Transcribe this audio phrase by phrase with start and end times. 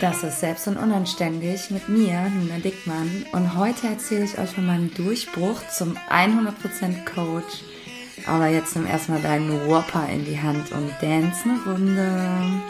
[0.00, 3.24] Das ist Selbst und Unanständig mit mir, Nina Dickmann.
[3.32, 7.64] Und heute erzähle ich euch von meinem Durchbruch zum 100% Coach.
[8.24, 12.62] Aber jetzt nimm erstmal deinen Whopper in die Hand und dance eine Runde.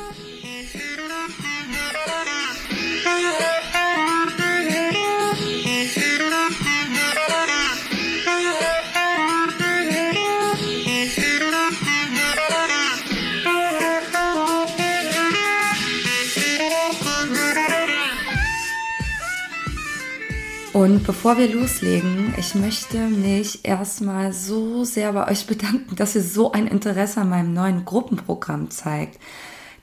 [20.98, 26.24] Und bevor wir loslegen, ich möchte mich erstmal so sehr bei euch bedanken, dass ihr
[26.24, 29.20] so ein Interesse an meinem neuen Gruppenprogramm zeigt,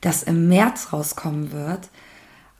[0.02, 1.88] das im März rauskommen wird.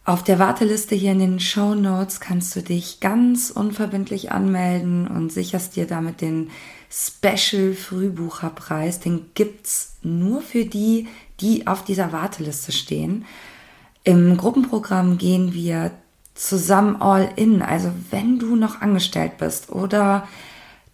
[0.06, 5.30] Auf der Warteliste hier in den Show Notes kannst du dich ganz unverbindlich anmelden und
[5.30, 6.48] sicherst dir damit den
[6.90, 9.00] Special Frühbucherpreis.
[9.00, 11.08] Den gibt's nur für die,
[11.40, 13.26] die auf dieser Warteliste stehen.
[14.02, 15.90] Im Gruppenprogramm gehen wir
[16.36, 17.62] zusammen all in.
[17.62, 20.28] Also wenn du noch angestellt bist oder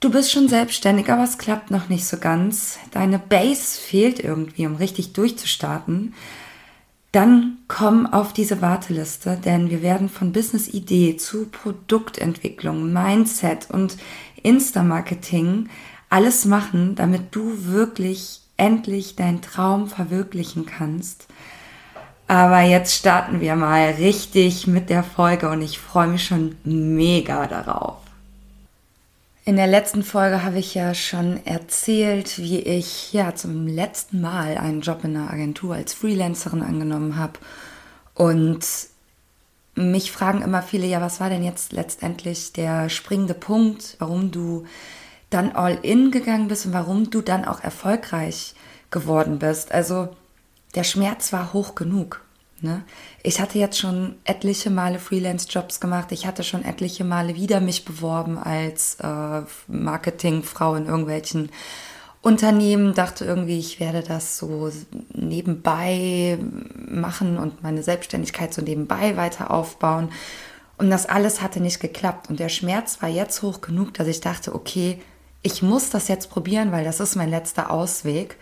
[0.00, 4.66] du bist schon selbstständig, aber es klappt noch nicht so ganz, deine Base fehlt irgendwie,
[4.66, 6.14] um richtig durchzustarten,
[7.12, 13.98] dann komm auf diese Warteliste, denn wir werden von Business-Idee zu Produktentwicklung, Mindset und
[14.42, 15.68] Insta-Marketing
[16.08, 21.26] alles machen, damit du wirklich endlich deinen Traum verwirklichen kannst.
[22.32, 27.46] Aber jetzt starten wir mal richtig mit der Folge und ich freue mich schon mega
[27.46, 27.98] darauf.
[29.44, 34.56] In der letzten Folge habe ich ja schon erzählt, wie ich ja zum letzten Mal
[34.56, 37.34] einen Job in einer Agentur als Freelancerin angenommen habe.
[38.14, 38.66] Und
[39.74, 44.64] mich fragen immer viele, ja, was war denn jetzt letztendlich der springende Punkt, warum du
[45.28, 48.54] dann all in gegangen bist und warum du dann auch erfolgreich
[48.90, 49.70] geworden bist?
[49.70, 50.08] Also
[50.74, 52.21] der Schmerz war hoch genug.
[52.62, 52.84] Ne?
[53.24, 56.12] Ich hatte jetzt schon etliche Male Freelance-Jobs gemacht.
[56.12, 61.50] Ich hatte schon etliche Male wieder mich beworben als äh, Marketingfrau in irgendwelchen
[62.20, 62.94] Unternehmen.
[62.94, 64.70] Dachte irgendwie, ich werde das so
[65.12, 66.38] nebenbei
[66.88, 70.10] machen und meine Selbstständigkeit so nebenbei weiter aufbauen.
[70.78, 72.30] Und das alles hatte nicht geklappt.
[72.30, 75.00] Und der Schmerz war jetzt hoch genug, dass ich dachte, okay,
[75.42, 78.36] ich muss das jetzt probieren, weil das ist mein letzter Ausweg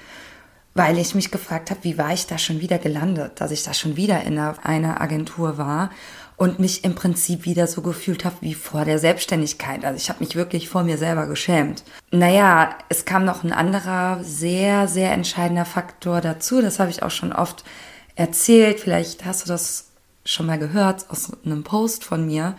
[0.75, 3.75] weil ich mich gefragt habe, wie war ich da schon wieder gelandet, dass ich da
[3.75, 5.91] schon wieder in einer Agentur war
[6.36, 9.84] und mich im Prinzip wieder so gefühlt habe wie vor der Selbstständigkeit.
[9.84, 11.84] Also ich habe mich wirklich vor mir selber geschämt.
[12.12, 16.62] Naja, es kam noch ein anderer sehr, sehr entscheidender Faktor dazu.
[16.62, 17.64] Das habe ich auch schon oft
[18.14, 18.80] erzählt.
[18.80, 19.91] Vielleicht hast du das
[20.25, 22.56] schon mal gehört aus einem Post von mir.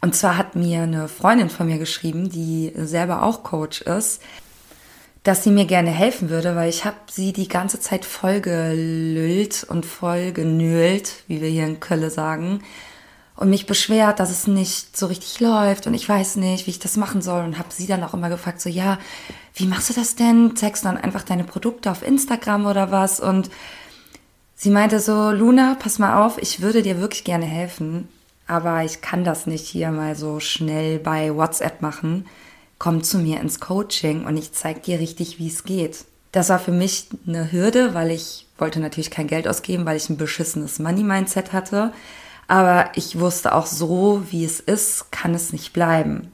[0.00, 4.22] Und zwar hat mir eine Freundin von mir geschrieben, die selber auch Coach ist,
[5.24, 9.86] dass sie mir gerne helfen würde, weil ich habe sie die ganze Zeit vollgelüllt und
[9.86, 12.62] vollgenölt, wie wir hier in Kölle sagen,
[13.36, 16.78] und mich beschwert, dass es nicht so richtig läuft und ich weiß nicht, wie ich
[16.78, 18.98] das machen soll und habe sie dann auch immer gefragt, so ja,
[19.54, 20.54] wie machst du das denn?
[20.54, 23.18] Zeigst du dann einfach deine Produkte auf Instagram oder was?
[23.18, 23.50] Und
[24.54, 28.08] sie meinte so, Luna, pass mal auf, ich würde dir wirklich gerne helfen,
[28.46, 32.26] aber ich kann das nicht hier mal so schnell bei WhatsApp machen
[32.84, 36.04] komm zu mir ins Coaching und ich zeige dir richtig, wie es geht.
[36.32, 40.10] Das war für mich eine Hürde, weil ich wollte natürlich kein Geld ausgeben, weil ich
[40.10, 41.94] ein beschissenes Money-Mindset hatte.
[42.46, 46.30] Aber ich wusste auch so, wie es ist, kann es nicht bleiben.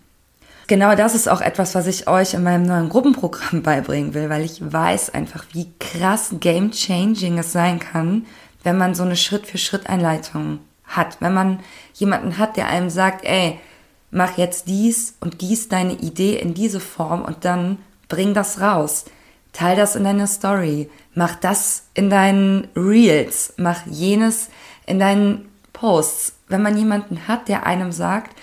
[0.66, 4.44] Genau das ist auch etwas, was ich euch in meinem neuen Gruppenprogramm beibringen will, weil
[4.44, 8.27] ich weiß einfach, wie krass game-changing es sein kann,
[8.65, 11.19] wenn man so eine Schritt-für-Schritt-Einleitung hat.
[11.21, 11.60] Wenn man
[11.94, 13.60] jemanden hat, der einem sagt, ey,
[14.10, 17.78] mach jetzt dies und gieß deine Idee in diese Form und dann
[18.09, 19.04] bring das raus.
[19.53, 20.91] Teil das in deine Story.
[21.15, 23.54] Mach das in deinen Reels.
[23.56, 24.48] Mach jenes
[24.87, 26.34] in deinen Posts.
[26.48, 28.37] Wenn man jemanden hat, der einem sagt,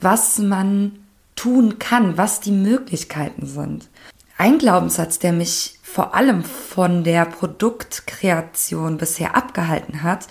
[0.00, 0.98] was man
[1.36, 3.88] tun kann, was die Möglichkeiten sind.
[4.36, 10.26] Ein Glaubenssatz, der mich vor allem von der Produktkreation bisher abgehalten hat,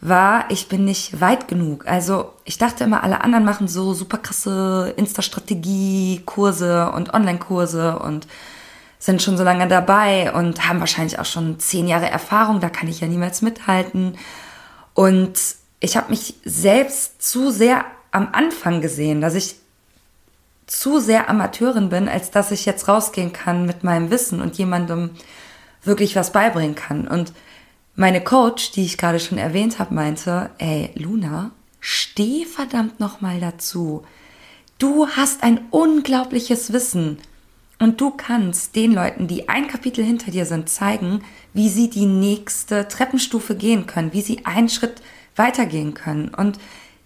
[0.00, 1.86] war, ich bin nicht weit genug.
[1.86, 8.28] Also ich dachte immer, alle anderen machen so super krasse Insta-Strategie-Kurse und Online-Kurse und
[9.00, 12.88] sind schon so lange dabei und haben wahrscheinlich auch schon zehn Jahre Erfahrung, da kann
[12.88, 14.16] ich ja niemals mithalten.
[14.94, 15.38] Und
[15.80, 19.56] ich habe mich selbst zu sehr am Anfang gesehen, dass ich
[20.66, 25.10] zu sehr Amateurin bin, als dass ich jetzt rausgehen kann mit meinem Wissen und jemandem
[25.82, 27.08] wirklich was beibringen kann.
[27.08, 27.32] Und
[27.98, 31.50] meine Coach, die ich gerade schon erwähnt habe, meinte, ey, Luna,
[31.80, 34.04] steh verdammt nochmal dazu.
[34.78, 37.18] Du hast ein unglaubliches Wissen
[37.80, 42.06] und du kannst den Leuten, die ein Kapitel hinter dir sind, zeigen, wie sie die
[42.06, 45.02] nächste Treppenstufe gehen können, wie sie einen Schritt
[45.34, 46.60] weitergehen können und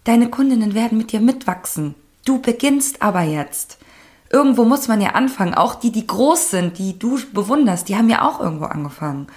[0.05, 1.95] deine Kundinnen werden mit dir mitwachsen.
[2.27, 3.79] Du beginnst aber jetzt.
[4.29, 5.55] Irgendwo muss man ja anfangen.
[5.55, 9.29] Auch die, die groß sind, die du bewunderst, die haben ja auch irgendwo angefangen.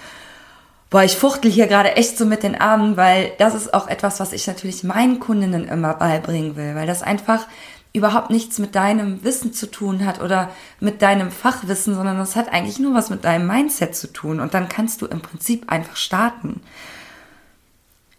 [0.89, 4.19] Boah, ich fuchtel hier gerade echt so mit den Armen, weil das ist auch etwas,
[4.19, 7.47] was ich natürlich meinen Kundinnen immer beibringen will, weil das einfach
[7.91, 12.51] überhaupt nichts mit deinem Wissen zu tun hat oder mit deinem Fachwissen, sondern das hat
[12.51, 15.95] eigentlich nur was mit deinem Mindset zu tun und dann kannst du im Prinzip einfach
[15.95, 16.61] starten.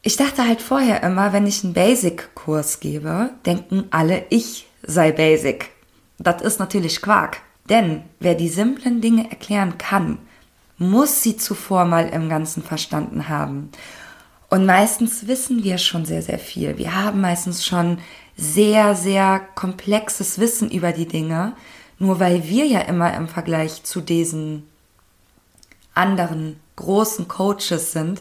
[0.02, 5.70] Ich dachte halt vorher immer, wenn ich einen Basic-Kurs gebe, denken alle, ich sei Basic.
[6.18, 7.38] Das ist natürlich Quark.
[7.68, 10.18] Denn wer die simplen Dinge erklären kann,
[10.78, 13.70] muss sie zuvor mal im Ganzen verstanden haben.
[14.48, 16.78] Und meistens wissen wir schon sehr, sehr viel.
[16.78, 17.98] Wir haben meistens schon
[18.36, 21.54] sehr, sehr komplexes Wissen über die Dinge,
[21.98, 24.64] nur weil wir ja immer im Vergleich zu diesen
[25.94, 28.20] anderen großen Coaches sind,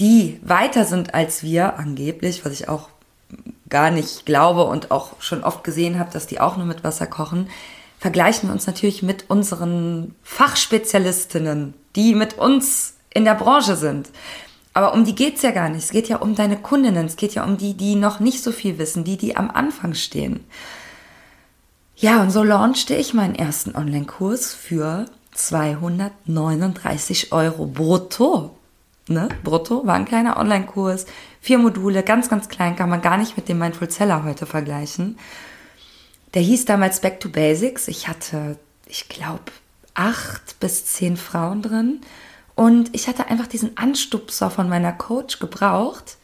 [0.00, 2.88] die weiter sind als wir, angeblich, was ich auch
[3.68, 7.06] gar nicht glaube und auch schon oft gesehen habe, dass die auch nur mit Wasser
[7.06, 7.48] kochen,
[8.04, 14.10] vergleichen wir uns natürlich mit unseren Fachspezialistinnen, die mit uns in der Branche sind.
[14.74, 15.84] Aber um die geht's ja gar nicht.
[15.84, 17.06] Es geht ja um deine Kundinnen.
[17.06, 19.94] Es geht ja um die, die noch nicht so viel wissen, die, die am Anfang
[19.94, 20.44] stehen.
[21.96, 28.54] Ja, und so launchte ich meinen ersten Online-Kurs für 239 Euro brutto.
[29.08, 29.30] Ne?
[29.42, 31.06] Brutto war ein kleiner Online-Kurs.
[31.40, 35.16] Vier Module, ganz, ganz klein, kann man gar nicht mit dem Mindful Seller heute vergleichen.
[36.34, 37.88] Der hieß damals Back to Basics.
[37.88, 39.52] Ich hatte, ich glaube,
[39.94, 42.00] acht bis zehn Frauen drin.
[42.56, 46.16] Und ich hatte einfach diesen Anstupser von meiner Coach gebraucht,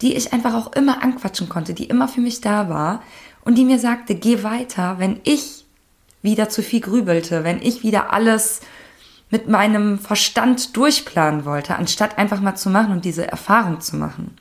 [0.00, 3.02] die ich einfach auch immer anquatschen konnte, die immer für mich da war
[3.44, 5.64] und die mir sagte, geh weiter, wenn ich
[6.22, 8.60] wieder zu viel grübelte, wenn ich wieder alles
[9.30, 14.36] mit meinem Verstand durchplanen wollte, anstatt einfach mal zu machen und diese Erfahrung zu machen.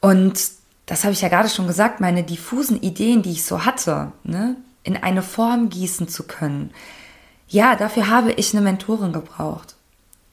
[0.00, 0.57] Und
[0.88, 4.56] das habe ich ja gerade schon gesagt, meine diffusen Ideen, die ich so hatte, ne,
[4.82, 6.70] in eine Form gießen zu können,
[7.46, 9.76] ja, dafür habe ich eine Mentorin gebraucht.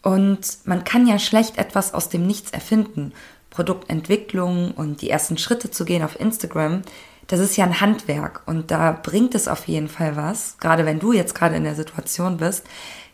[0.01, 3.13] Und man kann ja schlecht etwas aus dem Nichts erfinden.
[3.49, 6.81] Produktentwicklung und die ersten Schritte zu gehen auf Instagram,
[7.27, 10.99] das ist ja ein Handwerk und da bringt es auf jeden Fall was, gerade wenn
[10.99, 12.65] du jetzt gerade in der Situation bist,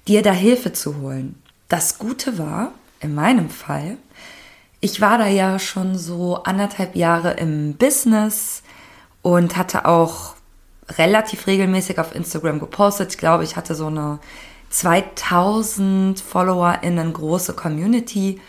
[0.07, 1.41] dir da Hilfe zu holen.
[1.69, 3.97] Das Gute war, in meinem Fall,
[4.81, 8.63] ich war da ja schon so anderthalb Jahre im Business
[9.21, 10.33] und hatte auch
[10.97, 13.11] relativ regelmäßig auf Instagram gepostet.
[13.11, 14.19] Ich glaube, ich hatte so eine
[14.71, 18.41] 2000 FollowerInnen große Community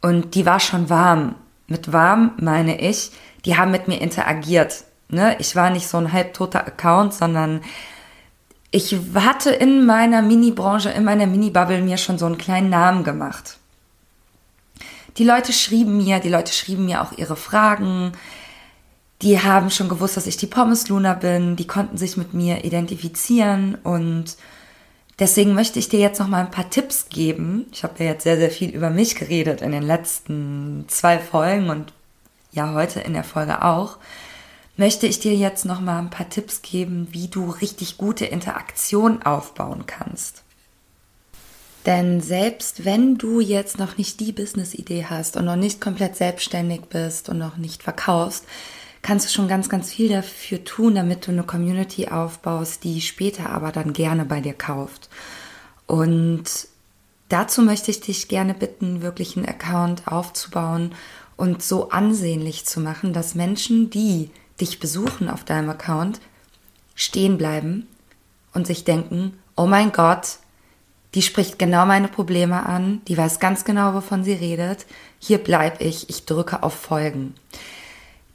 [0.00, 1.34] und die war schon warm.
[1.66, 3.10] Mit warm meine ich,
[3.44, 4.84] die haben mit mir interagiert.
[5.08, 5.36] Ne?
[5.40, 7.62] Ich war nicht so ein halbtoter Account, sondern
[8.70, 13.59] ich hatte in meiner Mini-Branche, in meiner Mini-Bubble mir schon so einen kleinen Namen gemacht.
[15.16, 18.12] Die Leute schrieben mir, die Leute schrieben mir auch ihre Fragen,
[19.22, 22.64] die haben schon gewusst, dass ich die Pommes Luna bin, die konnten sich mit mir
[22.64, 24.36] identifizieren und
[25.18, 27.66] deswegen möchte ich dir jetzt noch mal ein paar Tipps geben.
[27.72, 31.68] Ich habe ja jetzt sehr sehr viel über mich geredet in den letzten zwei Folgen
[31.68, 31.92] und
[32.52, 33.98] ja heute in der Folge auch.
[34.76, 39.22] Möchte ich dir jetzt noch mal ein paar Tipps geben, wie du richtig gute Interaktion
[39.22, 40.42] aufbauen kannst.
[41.86, 46.82] Denn selbst wenn du jetzt noch nicht die Business-Idee hast und noch nicht komplett selbstständig
[46.82, 48.44] bist und noch nicht verkaufst,
[49.02, 53.50] kannst du schon ganz, ganz viel dafür tun, damit du eine Community aufbaust, die später
[53.50, 55.08] aber dann gerne bei dir kauft.
[55.86, 56.44] Und
[57.30, 60.94] dazu möchte ich dich gerne bitten, wirklich einen Account aufzubauen
[61.36, 66.20] und so ansehnlich zu machen, dass Menschen, die dich besuchen auf deinem Account,
[66.94, 67.86] stehen bleiben
[68.52, 70.38] und sich denken, oh mein Gott,
[71.14, 74.86] die spricht genau meine Probleme an, die weiß ganz genau, wovon sie redet,
[75.18, 77.34] hier bleib ich, ich drücke auf Folgen.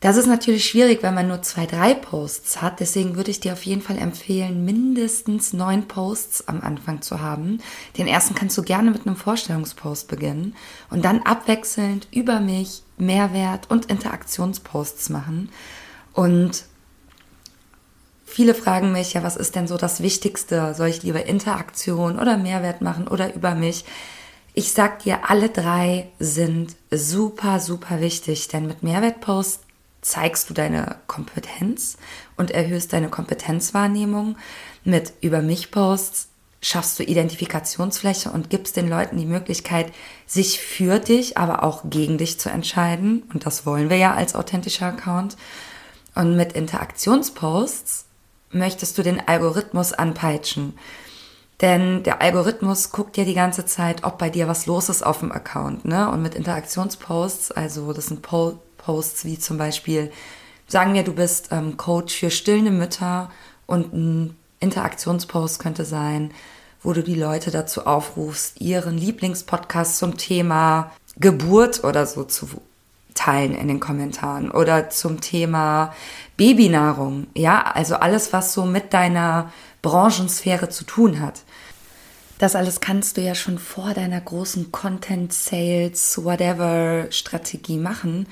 [0.02, 2.80] Das ist natürlich schwierig, wenn man nur zwei, drei Posts hat.
[2.80, 7.60] Deswegen würde ich dir auf jeden Fall empfehlen, mindestens neun Posts am Anfang zu haben.
[7.98, 10.54] Den ersten kannst du gerne mit einem Vorstellungspost beginnen
[10.92, 15.50] und dann abwechselnd über mich Mehrwert und Interaktionsposts machen.
[16.14, 16.66] Und
[18.26, 20.74] viele fragen mich, ja, was ist denn so das Wichtigste?
[20.74, 23.86] Soll ich lieber Interaktion oder Mehrwert machen oder über mich?
[24.54, 29.60] Ich sag dir, alle drei sind super, super wichtig, denn mit Mehrwertposts
[30.02, 31.98] zeigst du deine Kompetenz
[32.38, 34.38] und erhöhst deine Kompetenzwahrnehmung.
[34.84, 36.30] Mit Über mich Posts
[36.62, 39.92] schaffst du Identifikationsfläche und gibst den Leuten die Möglichkeit,
[40.26, 43.24] sich für dich, aber auch gegen dich zu entscheiden.
[43.34, 45.38] Und das wollen wir ja als authentischer Account.
[46.16, 48.05] Und mit Interaktionsposts
[48.56, 50.74] möchtest du den Algorithmus anpeitschen.
[51.62, 55.20] Denn der Algorithmus guckt ja die ganze Zeit, ob bei dir was los ist auf
[55.20, 55.86] dem Account.
[55.86, 56.10] Ne?
[56.10, 60.12] Und mit Interaktionsposts, also das sind po Posts wie zum Beispiel,
[60.68, 63.32] sagen wir, du bist ähm, Coach für stillende Mütter
[63.66, 66.32] und ein Interaktionspost könnte sein,
[66.84, 72.48] wo du die Leute dazu aufrufst, ihren Lieblingspodcast zum Thema Geburt oder so zu
[73.16, 75.96] teilen in den Kommentaren oder zum Thema
[76.38, 77.28] Babynahrung.
[77.34, 81.42] Ja, also alles, was so mit deiner Branchensphäre zu tun hat.
[82.38, 88.28] Das alles kannst du ja schon vor deiner großen Content Sales, whatever Strategie machen.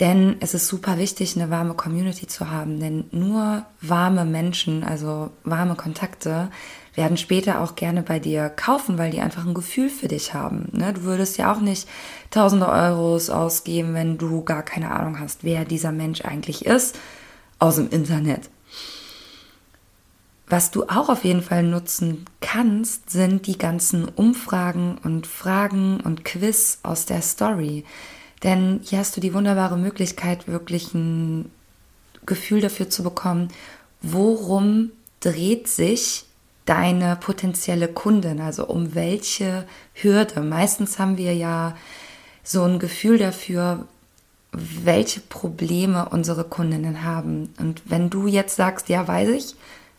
[0.00, 2.80] Denn es ist super wichtig, eine warme Community zu haben.
[2.80, 6.50] Denn nur warme Menschen, also warme Kontakte,
[6.94, 10.68] werden später auch gerne bei dir kaufen, weil die einfach ein Gefühl für dich haben.
[10.72, 10.92] Ne?
[10.92, 11.88] Du würdest ja auch nicht
[12.30, 16.96] tausende Euros ausgeben, wenn du gar keine Ahnung hast, wer dieser Mensch eigentlich ist,
[17.58, 18.50] aus dem Internet.
[20.46, 26.24] Was du auch auf jeden Fall nutzen kannst, sind die ganzen Umfragen und Fragen und
[26.24, 27.84] Quiz aus der Story.
[28.42, 31.50] Denn hier hast du die wunderbare Möglichkeit, wirklich ein
[32.26, 33.48] Gefühl dafür zu bekommen,
[34.02, 36.26] worum dreht sich
[36.64, 40.40] deine potenzielle Kundin, also um welche Hürde.
[40.40, 41.76] Meistens haben wir ja
[42.42, 43.86] so ein Gefühl dafür,
[44.52, 47.52] welche Probleme unsere Kundinnen haben.
[47.58, 49.56] Und wenn du jetzt sagst, ja, weiß ich,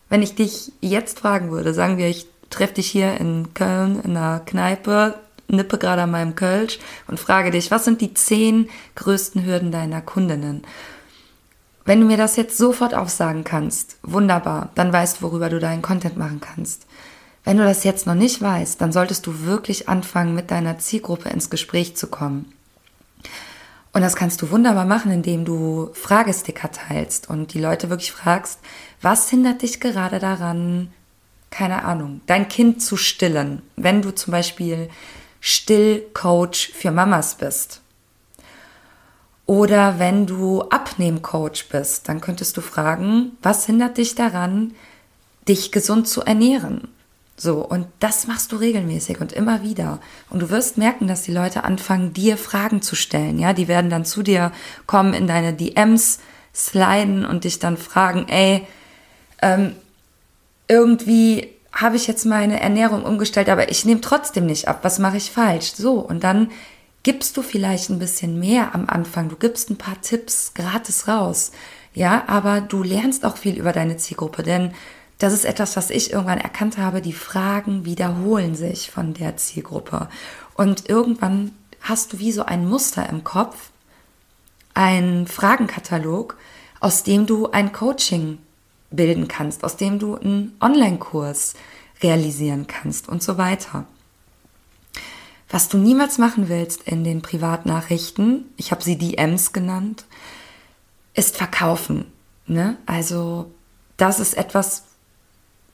[0.09, 4.15] wenn ich dich jetzt fragen würde, sagen wir, ich treffe dich hier in Köln in
[4.15, 5.15] einer Kneipe,
[5.47, 10.01] nippe gerade an meinem Kölsch und frage dich, was sind die zehn größten Hürden deiner
[10.01, 10.63] Kundinnen?
[11.85, 16.17] Wenn du mir das jetzt sofort aufsagen kannst, wunderbar, dann weißt, worüber du deinen Content
[16.17, 16.87] machen kannst.
[17.43, 21.29] Wenn du das jetzt noch nicht weißt, dann solltest du wirklich anfangen, mit deiner Zielgruppe
[21.29, 22.51] ins Gespräch zu kommen.
[23.93, 28.59] Und das kannst du wunderbar machen, indem du Fragesticker teilst und die Leute wirklich fragst,
[29.01, 30.91] was hindert dich gerade daran,
[31.51, 34.89] keine Ahnung, dein Kind zu stillen, wenn du zum Beispiel
[35.39, 37.81] Stillcoach für Mamas bist.
[39.45, 44.73] Oder wenn du Abnehmcoach bist, dann könntest du fragen, was hindert dich daran,
[45.47, 46.87] dich gesund zu ernähren?
[47.37, 49.99] So, und das machst du regelmäßig und immer wieder.
[50.29, 53.37] Und du wirst merken, dass die Leute anfangen, dir Fragen zu stellen.
[53.37, 54.51] Ja, die werden dann zu dir
[54.87, 56.19] kommen, in deine DMs
[56.53, 58.65] sliden und dich dann fragen, ey,
[59.41, 59.75] ähm,
[60.69, 64.79] irgendwie habe ich jetzt meine Ernährung umgestellt, aber ich nehme trotzdem nicht ab.
[64.83, 65.73] Was mache ich falsch?
[65.75, 66.51] So, und dann
[67.05, 69.29] gibst du vielleicht ein bisschen mehr am Anfang.
[69.29, 71.51] Du gibst ein paar Tipps gratis raus.
[71.93, 74.73] Ja, aber du lernst auch viel über deine Zielgruppe, denn
[75.19, 77.03] das ist etwas, was ich irgendwann erkannt habe.
[77.03, 80.09] Die Fragen wiederholen sich von der Zielgruppe.
[80.55, 83.69] Und irgendwann hast du wie so ein Muster im Kopf,
[84.73, 86.35] ein Fragenkatalog,
[86.79, 88.39] aus dem du ein Coaching
[88.89, 91.53] bilden kannst, aus dem du einen Online-Kurs
[92.01, 93.85] realisieren kannst und so weiter.
[95.49, 100.05] Was du niemals machen willst in den Privatnachrichten, ich habe sie DMs genannt,
[101.13, 102.05] ist verkaufen.
[102.47, 102.77] Ne?
[102.85, 103.51] Also
[103.97, 104.83] das ist etwas,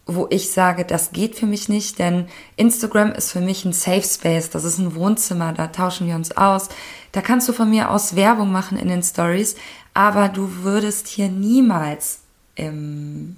[0.06, 4.04] wo ich sage, das geht für mich nicht, denn Instagram ist für mich ein Safe
[4.04, 6.70] Space, das ist ein Wohnzimmer, da tauschen wir uns aus.
[7.12, 9.56] Da kannst du von mir aus Werbung machen in den Stories,
[9.94, 12.20] aber du würdest hier niemals
[12.56, 13.38] im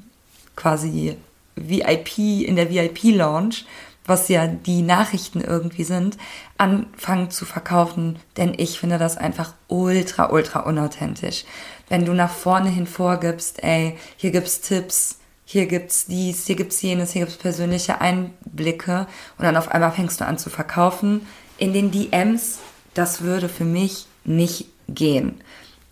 [0.56, 1.18] quasi
[1.56, 3.56] VIP, in der VIP-Lounge,
[4.06, 6.18] was ja die Nachrichten irgendwie sind,
[6.58, 11.46] anfangen zu verkaufen, denn ich finde das einfach ultra, ultra unauthentisch.
[11.90, 16.82] Wenn du nach vorne hin vorgibst, ey, hier gibt's Tipps, hier gibt's dies, hier gibt's
[16.82, 19.08] jenes, hier gibt's persönliche Einblicke
[19.38, 21.28] und dann auf einmal fängst du an zu verkaufen.
[21.58, 22.60] In den DMs,
[22.94, 25.42] das würde für mich nicht gehen.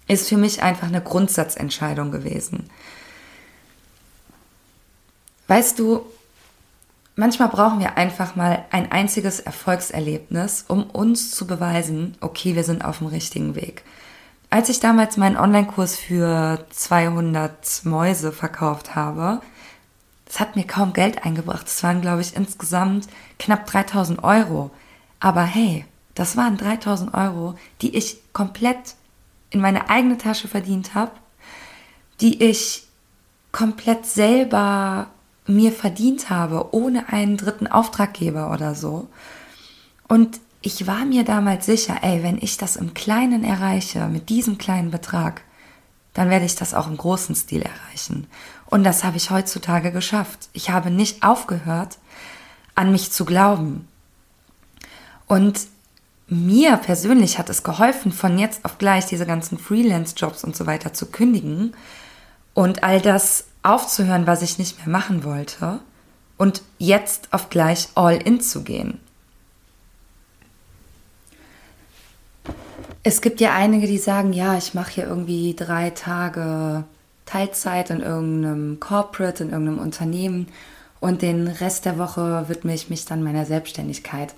[0.07, 2.69] Ist für mich einfach eine Grundsatzentscheidung gewesen.
[5.47, 6.05] Weißt du,
[7.15, 12.83] manchmal brauchen wir einfach mal ein einziges Erfolgserlebnis, um uns zu beweisen, okay, wir sind
[12.83, 13.83] auf dem richtigen Weg.
[14.49, 19.41] Als ich damals meinen Online-Kurs für 200 Mäuse verkauft habe,
[20.25, 21.65] das hat mir kaum Geld eingebracht.
[21.65, 24.71] Das waren, glaube ich, insgesamt knapp 3000 Euro.
[25.19, 28.95] Aber hey, das waren 3000 Euro, die ich komplett
[29.49, 31.11] in meine eigene Tasche verdient habe,
[32.21, 32.87] die ich
[33.51, 35.07] komplett selber
[35.47, 39.07] mir verdient habe, ohne einen dritten Auftraggeber oder so.
[40.07, 44.57] Und ich war mir damals sicher, ey, wenn ich das im Kleinen erreiche, mit diesem
[44.57, 45.41] kleinen Betrag,
[46.13, 48.27] dann werde ich das auch im großen Stil erreichen.
[48.67, 50.49] Und das habe ich heutzutage geschafft.
[50.53, 51.97] Ich habe nicht aufgehört,
[52.75, 53.87] an mich zu glauben.
[55.27, 55.61] Und
[56.27, 60.93] mir persönlich hat es geholfen, von jetzt auf gleich diese ganzen Freelance-Jobs und so weiter
[60.93, 61.73] zu kündigen
[62.53, 65.79] und all das aufzuhören, was ich nicht mehr machen wollte
[66.37, 68.99] und jetzt auf gleich all in zu gehen.
[73.03, 76.83] Es gibt ja einige, die sagen, ja, ich mache hier irgendwie drei Tage
[77.25, 80.47] Teilzeit in irgendeinem Corporate, in irgendeinem Unternehmen
[80.99, 84.35] und den Rest der Woche widme ich mich dann meiner Selbstständigkeit.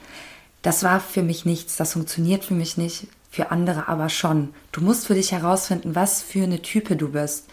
[0.62, 4.53] Das war für mich nichts, das funktioniert für mich nicht, für andere aber schon.
[4.72, 7.50] Du musst für dich herausfinden, was für eine Type du bist.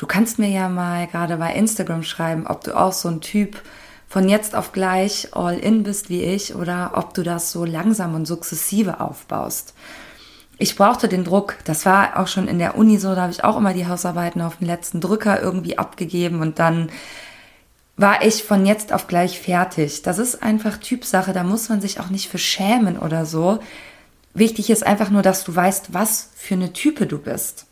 [0.00, 3.60] Du kannst mir ja mal gerade bei Instagram schreiben, ob du auch so ein Typ
[4.08, 8.14] von jetzt auf gleich all in bist wie ich oder ob du das so langsam
[8.14, 9.74] und sukzessive aufbaust
[10.60, 11.56] ich brauchte den Druck.
[11.64, 14.42] Das war auch schon in der Uni so, da habe ich auch immer die Hausarbeiten
[14.42, 16.90] auf den letzten Drücker irgendwie abgegeben und dann
[17.96, 20.02] war ich von jetzt auf gleich fertig.
[20.02, 23.58] Das ist einfach Typsache, da muss man sich auch nicht für schämen oder so.
[24.34, 27.66] Wichtig ist einfach nur, dass du weißt, was für eine Type du bist.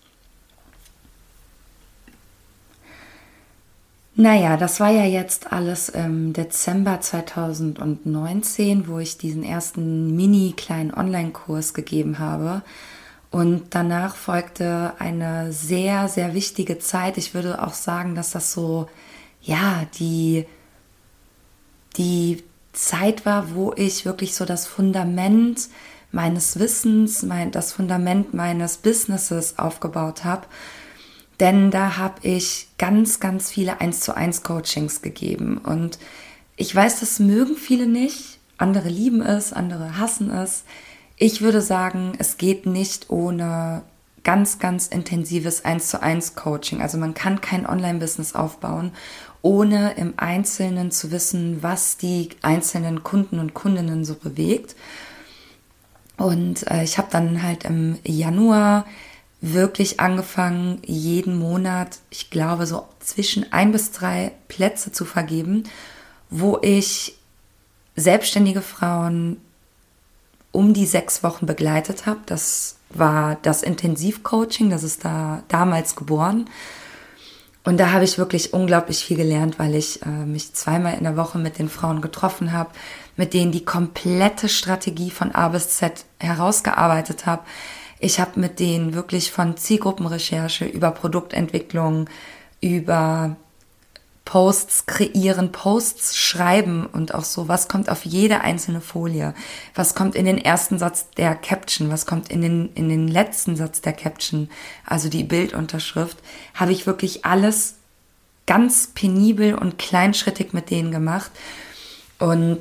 [4.20, 10.92] Naja, das war ja jetzt alles im Dezember 2019, wo ich diesen ersten mini kleinen
[10.92, 12.62] Online-Kurs gegeben habe.
[13.30, 17.16] Und danach folgte eine sehr, sehr wichtige Zeit.
[17.16, 18.88] Ich würde auch sagen, dass das so,
[19.40, 20.46] ja, die,
[21.96, 25.68] die Zeit war, wo ich wirklich so das Fundament
[26.10, 30.48] meines Wissens, mein, das Fundament meines Businesses aufgebaut habe
[31.40, 35.58] denn da habe ich ganz, ganz viele 1 zu 1 Coachings gegeben.
[35.58, 35.98] Und
[36.56, 38.38] ich weiß, das mögen viele nicht.
[38.56, 40.64] Andere lieben es, andere hassen es.
[41.16, 43.82] Ich würde sagen, es geht nicht ohne
[44.24, 46.82] ganz, ganz intensives 1 zu 1 Coaching.
[46.82, 48.92] Also man kann kein Online-Business aufbauen,
[49.42, 54.74] ohne im Einzelnen zu wissen, was die einzelnen Kunden und Kundinnen so bewegt.
[56.16, 58.84] Und äh, ich habe dann halt im Januar
[59.40, 65.64] wirklich angefangen, jeden Monat, ich glaube, so zwischen ein bis drei Plätze zu vergeben,
[66.30, 67.16] wo ich
[67.94, 69.40] selbstständige Frauen
[70.50, 72.20] um die sechs Wochen begleitet habe.
[72.26, 76.48] Das war das Intensivcoaching, das ist da damals geboren.
[77.64, 81.16] Und da habe ich wirklich unglaublich viel gelernt, weil ich äh, mich zweimal in der
[81.16, 82.70] Woche mit den Frauen getroffen habe,
[83.16, 87.42] mit denen die komplette Strategie von A bis Z herausgearbeitet habe,
[88.00, 92.08] ich habe mit denen wirklich von Zielgruppenrecherche über Produktentwicklung,
[92.60, 93.36] über
[94.24, 99.32] Posts kreieren, Posts schreiben und auch so, was kommt auf jede einzelne Folie,
[99.74, 103.56] was kommt in den ersten Satz der Caption, was kommt in den, in den letzten
[103.56, 104.50] Satz der Caption,
[104.84, 106.18] also die Bildunterschrift,
[106.52, 107.76] habe ich wirklich alles
[108.44, 111.30] ganz penibel und kleinschrittig mit denen gemacht.
[112.18, 112.60] Und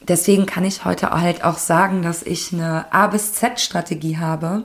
[0.00, 4.64] deswegen kann ich heute halt auch sagen, dass ich eine A bis Z Strategie habe,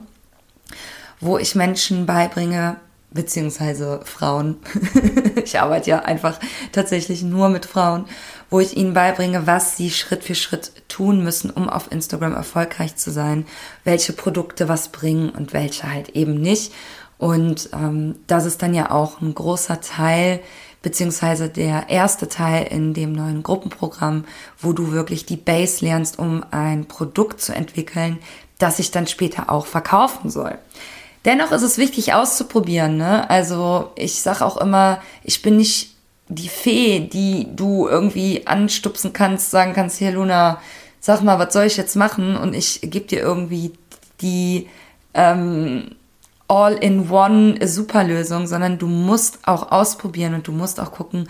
[1.20, 2.76] wo ich Menschen beibringe,
[3.10, 4.56] beziehungsweise Frauen.
[5.44, 6.38] ich arbeite ja einfach
[6.72, 8.06] tatsächlich nur mit Frauen,
[8.50, 12.96] wo ich ihnen beibringe, was sie Schritt für Schritt tun müssen, um auf Instagram erfolgreich
[12.96, 13.46] zu sein,
[13.84, 16.72] welche Produkte was bringen und welche halt eben nicht.
[17.16, 20.40] Und ähm, das ist dann ja auch ein großer Teil
[20.84, 24.24] beziehungsweise der erste Teil in dem neuen Gruppenprogramm,
[24.60, 28.18] wo du wirklich die Base lernst, um ein Produkt zu entwickeln,
[28.58, 30.56] das sich dann später auch verkaufen soll.
[31.24, 32.98] Dennoch ist es wichtig auszuprobieren.
[32.98, 33.28] Ne?
[33.28, 35.94] Also ich sage auch immer, ich bin nicht
[36.28, 40.60] die Fee, die du irgendwie anstupsen kannst, sagen kannst, hier Luna,
[41.00, 42.36] sag mal, was soll ich jetzt machen?
[42.36, 43.72] Und ich gebe dir irgendwie
[44.20, 44.68] die
[45.14, 45.96] ähm,
[46.48, 51.28] All-in-One Superlösung, sondern du musst auch ausprobieren und du musst auch gucken,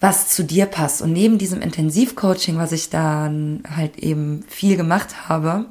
[0.00, 1.02] was zu dir passt.
[1.02, 5.66] Und neben diesem Intensivcoaching, was ich dann halt eben viel gemacht habe,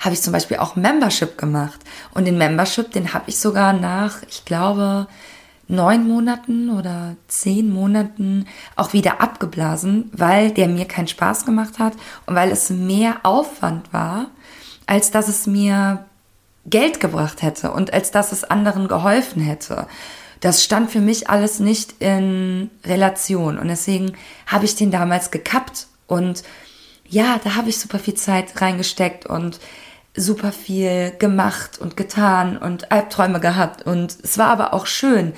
[0.00, 1.80] habe ich zum Beispiel auch Membership gemacht.
[2.12, 5.06] Und den Membership, den habe ich sogar nach, ich glaube,
[5.68, 11.94] neun Monaten oder zehn Monaten auch wieder abgeblasen, weil der mir keinen Spaß gemacht hat
[12.26, 14.26] und weil es mehr Aufwand war,
[14.86, 16.04] als dass es mir
[16.66, 19.86] Geld gebracht hätte und als dass es anderen geholfen hätte.
[20.40, 24.12] Das stand für mich alles nicht in Relation und deswegen
[24.46, 26.42] habe ich den damals gekappt und
[27.08, 29.60] ja, da habe ich super viel Zeit reingesteckt und
[30.16, 35.32] super viel gemacht und getan und Albträume gehabt und es war aber auch schön.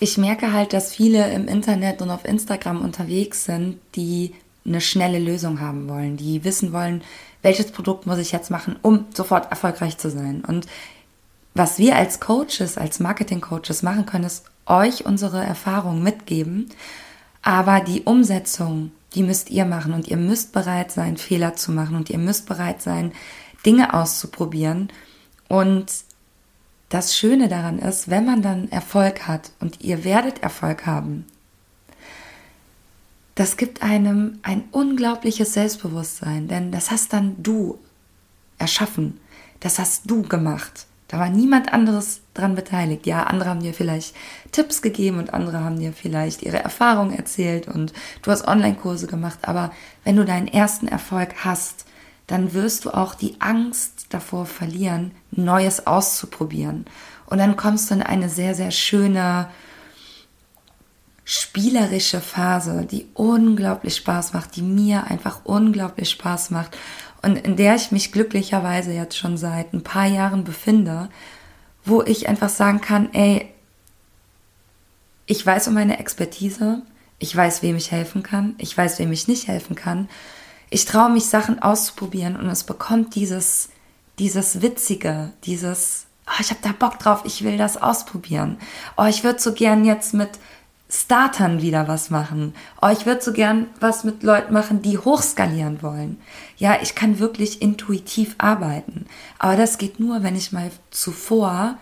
[0.00, 5.18] Ich merke halt, dass viele im Internet und auf Instagram unterwegs sind, die eine schnelle
[5.18, 7.02] Lösung haben wollen, die wissen wollen,
[7.42, 10.44] welches Produkt muss ich jetzt machen, um sofort erfolgreich zu sein.
[10.46, 10.66] Und
[11.54, 16.70] was wir als Coaches, als Marketing-Coaches machen können, ist euch unsere Erfahrungen mitgeben.
[17.42, 21.96] Aber die Umsetzung, die müsst ihr machen und ihr müsst bereit sein, Fehler zu machen
[21.96, 23.12] und ihr müsst bereit sein,
[23.66, 24.88] Dinge auszuprobieren.
[25.48, 25.86] Und
[26.88, 31.26] das Schöne daran ist, wenn man dann Erfolg hat und ihr werdet Erfolg haben,
[33.34, 37.78] das gibt einem ein unglaubliches Selbstbewusstsein, denn das hast dann du
[38.58, 39.18] erschaffen.
[39.60, 40.86] Das hast du gemacht.
[41.08, 43.06] Da war niemand anderes dran beteiligt.
[43.06, 44.14] Ja, andere haben dir vielleicht
[44.50, 47.92] Tipps gegeben und andere haben dir vielleicht ihre Erfahrungen erzählt und
[48.22, 49.38] du hast Online-Kurse gemacht.
[49.42, 49.72] Aber
[50.04, 51.84] wenn du deinen ersten Erfolg hast,
[52.26, 56.86] dann wirst du auch die Angst davor verlieren, Neues auszuprobieren.
[57.26, 59.48] Und dann kommst du in eine sehr, sehr schöne,
[61.24, 66.76] spielerische Phase, die unglaublich Spaß macht, die mir einfach unglaublich Spaß macht
[67.22, 71.08] und in der ich mich glücklicherweise jetzt schon seit ein paar Jahren befinde,
[71.84, 73.48] wo ich einfach sagen kann, ey,
[75.26, 76.82] ich weiß um meine Expertise,
[77.18, 80.08] ich weiß, wem ich helfen kann, ich weiß, wem ich nicht helfen kann.
[80.70, 83.68] Ich traue mich, Sachen auszuprobieren und es bekommt dieses,
[84.18, 88.58] dieses Witzige, dieses, oh, ich habe da Bock drauf, ich will das ausprobieren.
[88.96, 90.30] Oh, ich würde so gern jetzt mit
[90.94, 92.54] Startern wieder was machen.
[92.82, 96.20] Oh, ich würde so gern was mit Leuten machen, die hochskalieren wollen.
[96.58, 99.06] Ja, ich kann wirklich intuitiv arbeiten.
[99.38, 101.78] Aber das geht nur, wenn ich mal zuvor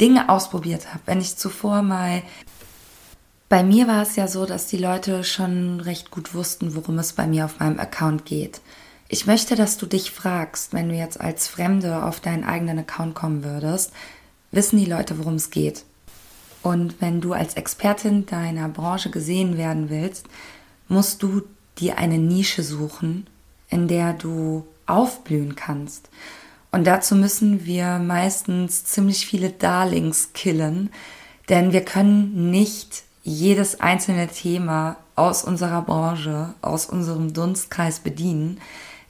[0.00, 1.00] Dinge ausprobiert habe.
[1.04, 2.22] Wenn ich zuvor mal
[3.50, 7.12] bei mir war es ja so, dass die Leute schon recht gut wussten, worum es
[7.12, 8.62] bei mir auf meinem Account geht.
[9.08, 13.14] Ich möchte, dass du dich fragst, wenn du jetzt als Fremde auf deinen eigenen Account
[13.14, 13.92] kommen würdest,
[14.50, 15.84] wissen die Leute, worum es geht.
[16.64, 20.26] Und wenn du als Expertin deiner Branche gesehen werden willst,
[20.88, 21.42] musst du
[21.76, 23.26] dir eine Nische suchen,
[23.68, 26.08] in der du aufblühen kannst.
[26.72, 30.90] Und dazu müssen wir meistens ziemlich viele Darlings killen,
[31.50, 38.58] denn wir können nicht jedes einzelne Thema aus unserer Branche, aus unserem Dunstkreis bedienen.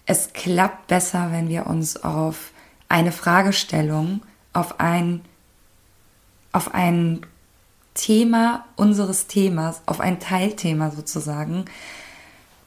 [0.06, 2.50] Es klappt besser, wenn wir uns auf
[2.88, 5.20] eine Fragestellung, auf ein,
[6.50, 7.24] auf ein
[7.94, 11.64] Thema unseres Themas, auf ein Teilthema sozusagen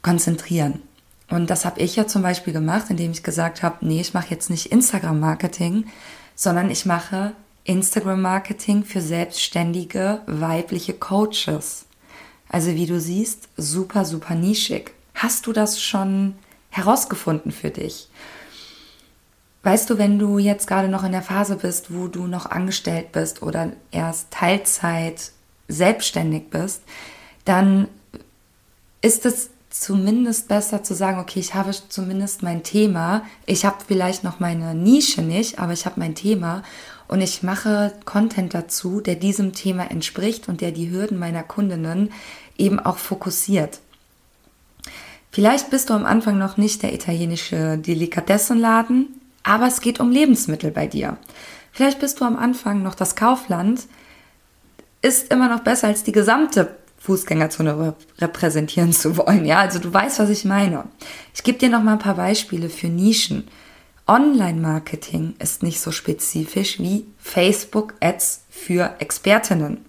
[0.02, 0.82] konzentrieren.
[1.30, 4.30] Und das habe ich ja zum Beispiel gemacht, indem ich gesagt habe, nee, ich mache
[4.30, 5.86] jetzt nicht Instagram-Marketing,
[6.34, 7.32] sondern ich mache
[7.64, 11.84] Instagram-Marketing für selbstständige weibliche Coaches.
[12.48, 14.92] Also wie du siehst, super, super nischig.
[15.14, 16.34] Hast du das schon
[16.70, 18.08] herausgefunden für dich?
[19.68, 23.12] Weißt du, wenn du jetzt gerade noch in der Phase bist, wo du noch angestellt
[23.12, 25.30] bist oder erst Teilzeit
[25.68, 26.80] selbstständig bist,
[27.44, 27.86] dann
[29.02, 34.24] ist es zumindest besser zu sagen, okay, ich habe zumindest mein Thema, ich habe vielleicht
[34.24, 36.62] noch meine Nische nicht, aber ich habe mein Thema
[37.06, 42.10] und ich mache Content dazu, der diesem Thema entspricht und der die Hürden meiner Kundinnen
[42.56, 43.80] eben auch fokussiert.
[45.30, 50.70] Vielleicht bist du am Anfang noch nicht der italienische Delikatessenladen, aber es geht um Lebensmittel
[50.70, 51.16] bei dir.
[51.72, 53.82] Vielleicht bist du am Anfang noch das Kaufland,
[55.00, 59.44] ist immer noch besser als die gesamte Fußgängerzone repräsentieren zu wollen.
[59.44, 60.84] Ja, also du weißt, was ich meine.
[61.34, 63.48] Ich gebe dir noch mal ein paar Beispiele für Nischen.
[64.06, 69.84] Online-Marketing ist nicht so spezifisch wie Facebook-Ads für Expertinnen.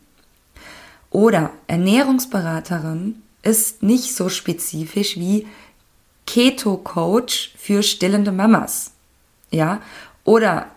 [1.09, 5.47] Oder Ernährungsberaterin ist nicht so spezifisch wie
[6.27, 8.91] Keto-Coach für stillende Mamas.
[9.51, 9.81] Ja,
[10.23, 10.67] oder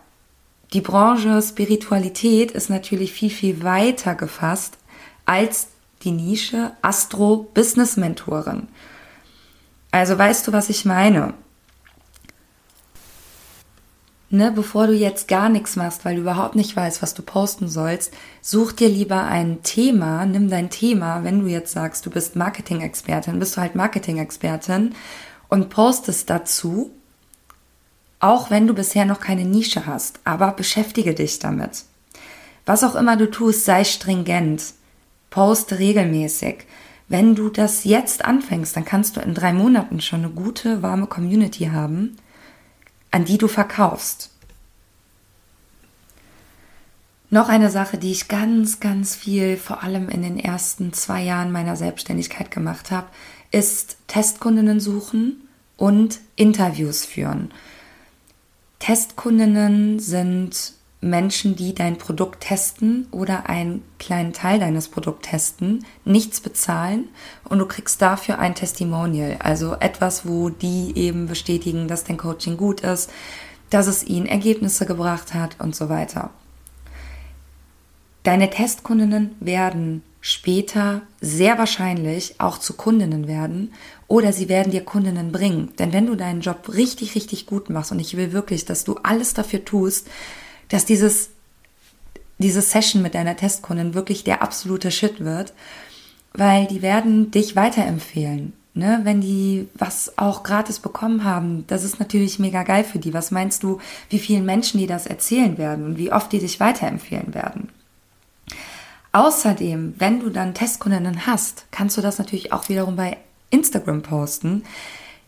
[0.73, 4.77] die Branche Spiritualität ist natürlich viel, viel weiter gefasst
[5.25, 5.67] als
[6.03, 8.67] die Nische Astro Business Mentorin.
[9.91, 11.35] Also weißt du, was ich meine?
[14.31, 17.67] Ne, bevor du jetzt gar nichts machst, weil du überhaupt nicht weißt, was du posten
[17.67, 22.35] sollst, such dir lieber ein Thema, nimm dein Thema, wenn du jetzt sagst, du bist
[22.35, 24.95] Marketing-Expertin, bist du halt Marketing-Expertin
[25.49, 26.89] und postest dazu
[28.23, 31.83] auch wenn du bisher noch keine Nische hast, aber beschäftige dich damit.
[32.65, 34.63] Was auch immer du tust, sei stringent.
[35.29, 36.59] Poste regelmäßig.
[37.09, 41.07] Wenn du das jetzt anfängst, dann kannst du in drei Monaten schon eine gute, warme
[41.07, 42.15] Community haben,
[43.11, 44.29] an die du verkaufst.
[47.29, 51.51] Noch eine Sache, die ich ganz, ganz viel, vor allem in den ersten zwei Jahren
[51.51, 53.07] meiner Selbstständigkeit gemacht habe,
[53.51, 57.51] ist Testkundinnen suchen und Interviews führen.
[58.83, 66.41] Testkundinnen sind Menschen, die dein Produkt testen oder einen kleinen Teil deines Produkts testen, nichts
[66.41, 67.07] bezahlen
[67.45, 72.57] und du kriegst dafür ein Testimonial, also etwas, wo die eben bestätigen, dass dein Coaching
[72.57, 73.09] gut ist,
[73.69, 76.31] dass es ihnen Ergebnisse gebracht hat und so weiter.
[78.23, 83.73] Deine Testkundinnen werden später sehr wahrscheinlich auch zu Kundinnen werden
[84.07, 85.73] oder sie werden dir Kundinnen bringen.
[85.77, 88.95] Denn wenn du deinen Job richtig, richtig gut machst und ich will wirklich, dass du
[89.03, 90.07] alles dafür tust,
[90.69, 91.29] dass dieses,
[92.39, 95.53] diese Session mit deiner Testkundin wirklich der absolute Shit wird
[96.33, 98.53] weil die werden dich weiterempfehlen.
[98.75, 103.13] Ne, wenn die was auch gratis bekommen haben, das ist natürlich mega geil für die.
[103.13, 103.77] Was meinst du,
[104.09, 107.69] wie vielen Menschen die das erzählen werden und wie oft die dich weiterempfehlen werden?
[109.13, 113.17] Außerdem, wenn du dann Testkundinnen hast, kannst du das natürlich auch wiederum bei
[113.51, 114.63] Instagram posten,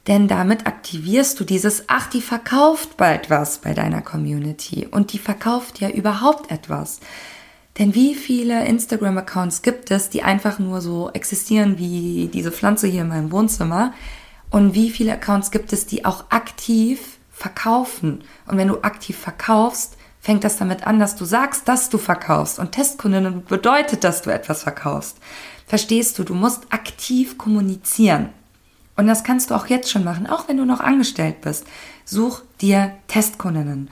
[0.07, 5.19] denn damit aktivierst du dieses, ach, die verkauft bald was bei deiner Community und die
[5.19, 6.99] verkauft ja überhaupt etwas.
[7.77, 13.01] Denn wie viele Instagram-Accounts gibt es, die einfach nur so existieren wie diese Pflanze hier
[13.01, 13.93] in meinem Wohnzimmer?
[14.49, 18.23] Und wie viele Accounts gibt es, die auch aktiv verkaufen?
[18.47, 19.94] Und wenn du aktiv verkaufst,
[20.25, 22.57] fängt das damit an, dass du sagst, dass du verkaufst.
[22.57, 25.17] Und Testkundinnen bedeutet, dass du etwas verkaufst.
[25.67, 26.23] Verstehst du?
[26.23, 28.29] Du musst aktiv kommunizieren.
[28.97, 31.65] Und das kannst du auch jetzt schon machen, auch wenn du noch angestellt bist.
[32.05, 33.89] Such dir Testkundinnen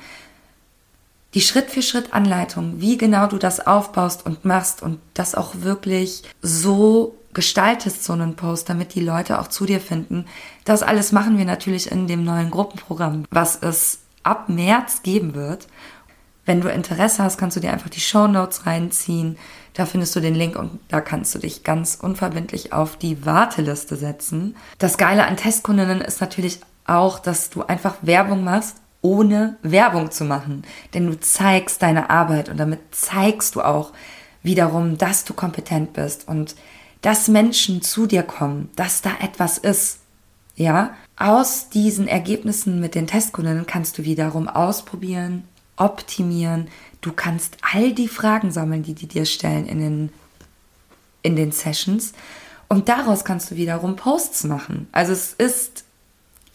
[1.33, 8.03] die Schritt-für-Schritt-Anleitung, wie genau du das aufbaust und machst und das auch wirklich so gestaltest,
[8.03, 10.25] so einen Post, damit die Leute auch zu dir finden.
[10.65, 15.67] Das alles machen wir natürlich in dem neuen Gruppenprogramm, was es ab März geben wird.
[16.45, 19.37] Wenn du Interesse hast, kannst du dir einfach die Show Notes reinziehen.
[19.73, 23.95] Da findest du den Link und da kannst du dich ganz unverbindlich auf die Warteliste
[23.95, 24.55] setzen.
[24.77, 30.25] Das Geile an Testkundinnen ist natürlich auch, dass du einfach Werbung machst ohne Werbung zu
[30.25, 30.63] machen.
[30.95, 33.91] Denn du zeigst deine Arbeit und damit zeigst du auch
[34.41, 36.55] wiederum, dass du kompetent bist und
[37.01, 39.99] dass Menschen zu dir kommen, dass da etwas ist.
[40.55, 45.43] Ja, aus diesen Ergebnissen mit den Testkundinnen kannst du wiederum ausprobieren,
[45.77, 46.67] optimieren.
[47.01, 50.13] Du kannst all die Fragen sammeln, die die dir stellen in den,
[51.21, 52.13] in den Sessions.
[52.69, 54.87] Und daraus kannst du wiederum Posts machen.
[54.91, 55.83] Also es ist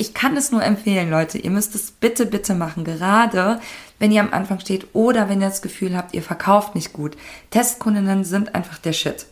[0.00, 1.38] ich kann es nur empfehlen, Leute.
[1.38, 2.84] Ihr müsst es bitte, bitte machen.
[2.84, 3.60] Gerade
[3.98, 7.16] wenn ihr am Anfang steht oder wenn ihr das Gefühl habt, ihr verkauft nicht gut.
[7.50, 9.26] Testkundinnen sind einfach der Shit.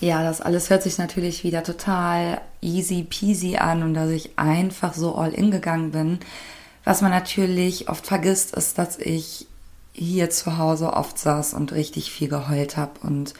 [0.00, 4.92] Ja, das alles hört sich natürlich wieder total easy peasy an und dass ich einfach
[4.92, 6.18] so all in gegangen bin.
[6.84, 9.46] Was man natürlich oft vergisst, ist, dass ich
[9.92, 13.34] hier zu Hause oft saß und richtig viel geheult habe und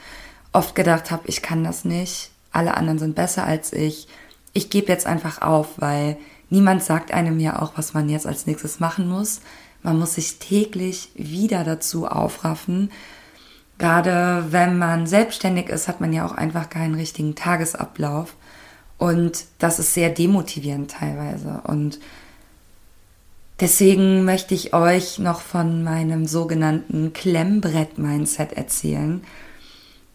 [0.52, 2.30] oft gedacht habe, ich kann das nicht.
[2.52, 4.08] Alle anderen sind besser als ich.
[4.52, 6.16] Ich gebe jetzt einfach auf, weil
[6.54, 9.40] Niemand sagt einem ja auch, was man jetzt als nächstes machen muss.
[9.82, 12.92] Man muss sich täglich wieder dazu aufraffen.
[13.78, 18.36] Gerade wenn man selbstständig ist, hat man ja auch einfach keinen richtigen Tagesablauf.
[18.98, 21.60] Und das ist sehr demotivierend teilweise.
[21.64, 21.98] Und
[23.60, 29.22] deswegen möchte ich euch noch von meinem sogenannten Klemmbrett-Mindset erzählen.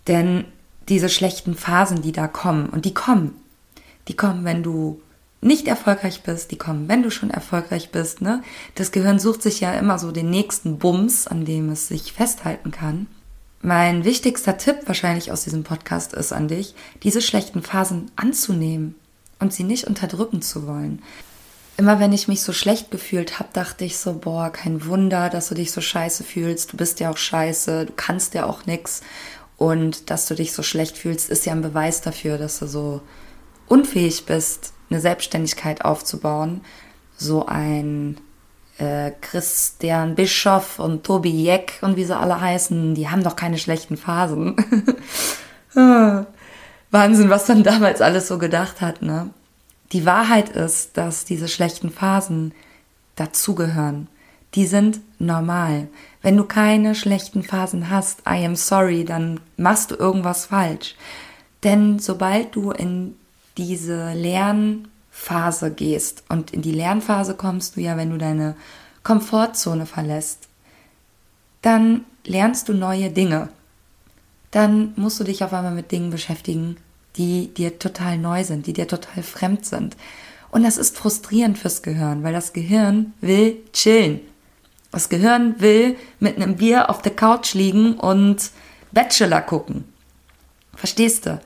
[0.08, 0.46] Denn
[0.88, 3.36] diese schlechten Phasen, die da kommen, und die kommen,
[4.08, 5.02] die kommen, wenn du
[5.42, 8.22] nicht erfolgreich bist, die kommen, wenn du schon erfolgreich bist.
[8.22, 8.44] Ne?
[8.76, 12.72] Das Gehirn sucht sich ja immer so den nächsten Bums, an dem es sich festhalten
[12.72, 13.08] kann.
[13.62, 18.96] Mein wichtigster Tipp wahrscheinlich aus diesem Podcast ist an dich, diese schlechten Phasen anzunehmen
[19.40, 21.02] und sie nicht unterdrücken zu wollen.
[21.80, 25.48] Immer wenn ich mich so schlecht gefühlt habe, dachte ich so, boah, kein Wunder, dass
[25.48, 26.74] du dich so scheiße fühlst.
[26.74, 29.00] Du bist ja auch scheiße, du kannst ja auch nix.
[29.56, 33.00] Und dass du dich so schlecht fühlst, ist ja ein Beweis dafür, dass du so
[33.70, 36.60] unfähig bist, eine Selbstständigkeit aufzubauen.
[37.16, 38.20] So ein
[38.78, 43.58] äh, Christian Bischoff und Tobi Jeck und wie sie alle heißen, die haben doch keine
[43.58, 44.58] schlechten Phasen.
[46.92, 49.30] Wahnsinn, was man damals alles so gedacht hat, ne?
[49.92, 52.54] Die Wahrheit ist, dass diese schlechten Phasen
[53.16, 54.08] dazugehören.
[54.56, 55.88] Die sind normal.
[56.22, 60.96] Wenn du keine schlechten Phasen hast, I am sorry, dann machst du irgendwas falsch.
[61.64, 63.16] Denn sobald du in
[63.58, 66.24] diese Lernphase gehst.
[66.30, 68.56] Und in die Lernphase kommst du ja, wenn du deine
[69.04, 70.48] Komfortzone verlässt.
[71.62, 73.50] Dann lernst du neue Dinge.
[74.52, 76.78] Dann musst du dich auf einmal mit Dingen beschäftigen,
[77.20, 79.96] die dir total neu sind, die dir total fremd sind.
[80.50, 84.22] Und das ist frustrierend fürs Gehirn, weil das Gehirn will chillen.
[84.92, 88.50] Das Gehirn will mit einem Bier auf der Couch liegen und
[88.92, 89.84] Bachelor gucken.
[90.76, 91.40] Verstehst du?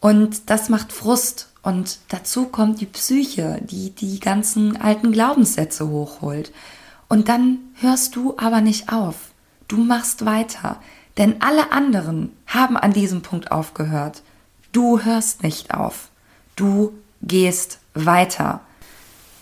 [0.00, 1.48] Und das macht Frust.
[1.62, 6.52] Und dazu kommt die Psyche, die die ganzen alten Glaubenssätze hochholt.
[7.08, 9.16] Und dann hörst du aber nicht auf.
[9.68, 10.80] Du machst weiter.
[11.18, 14.22] Denn alle anderen haben an diesem Punkt aufgehört.
[14.72, 16.08] Du hörst nicht auf.
[16.56, 18.60] Du gehst weiter.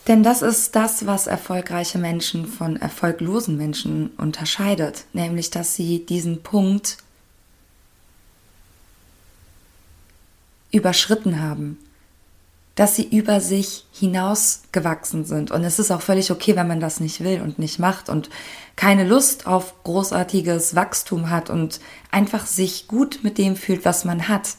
[0.07, 6.43] Denn das ist das, was erfolgreiche Menschen von erfolglosen Menschen unterscheidet, nämlich dass sie diesen
[6.43, 6.97] Punkt
[10.71, 11.79] überschritten haben,
[12.75, 15.51] dass sie über sich hinausgewachsen sind.
[15.51, 18.31] Und es ist auch völlig okay, wenn man das nicht will und nicht macht und
[18.77, 24.29] keine Lust auf großartiges Wachstum hat und einfach sich gut mit dem fühlt, was man
[24.29, 24.57] hat.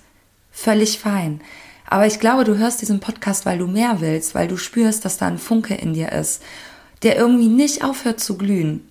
[0.59, 1.41] Völlig fein.
[1.87, 5.17] Aber ich glaube, du hörst diesen Podcast, weil du mehr willst, weil du spürst, dass
[5.17, 6.43] da ein Funke in dir ist,
[7.01, 8.87] der irgendwie nicht aufhört zu glühen.